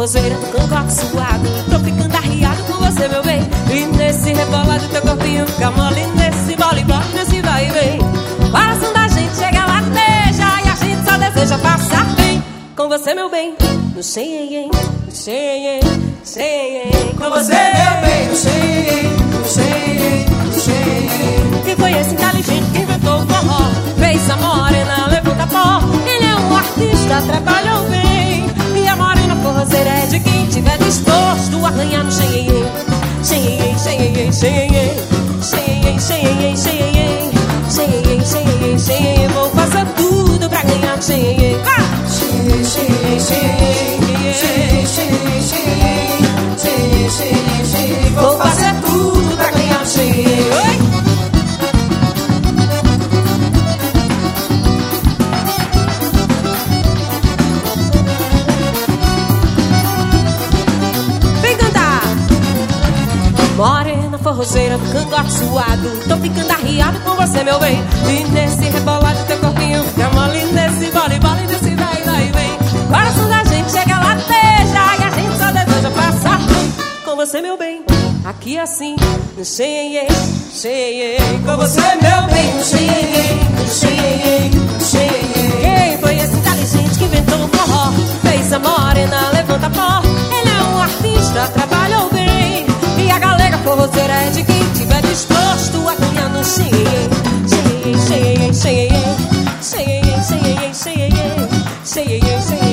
[0.00, 1.48] forrozeira do cangote suado.
[1.70, 3.42] Tô ficando arriado com você, meu bem.
[3.70, 6.06] E nesse rebolado teu corpinho fica mole.
[6.16, 7.98] Nesse bole, bole, nesse vai e vem
[8.50, 12.42] Coração da gente chega lá, deixa E a gente só deseja passar bem.
[12.76, 13.54] Com você, meu bem.
[13.94, 14.70] No xenhen,
[15.06, 15.80] no xenhen,
[16.24, 22.70] xenhen Com você, meu bem, no xenhen, no xenhen, no xenhen Quem foi esse inteligente
[22.72, 23.70] que inventou o forró?
[23.98, 25.80] Fez a morena, levanta pó.
[26.06, 27.59] Ele é um artista, trabalhou
[63.60, 67.78] Morena forrozeira do cangote suado Tô ficando arriado com você, meu bem.
[68.08, 72.86] E nesse rebolado teu corpinho fica mole Nesse vole, vole, nesse vai, vai, vem.
[72.88, 76.38] Coração da gente chega lá, deixa E a gente só deseja passar
[77.04, 77.84] Com você, meu bem
[78.24, 78.96] Aqui assim,
[79.44, 80.08] xenhen,
[80.50, 83.68] xenhen Com você, meu bem, no xenhen,
[101.90, 102.69] Say you.